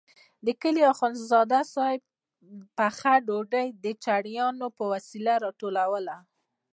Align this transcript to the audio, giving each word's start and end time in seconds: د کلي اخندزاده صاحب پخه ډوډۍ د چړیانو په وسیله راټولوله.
د 0.45 0.47
کلي 0.61 0.83
اخندزاده 0.93 1.59
صاحب 1.73 2.01
پخه 2.77 3.13
ډوډۍ 3.27 3.67
د 3.83 3.85
چړیانو 4.03 4.67
په 4.77 4.83
وسیله 4.93 5.33
راټولوله. 5.45 6.17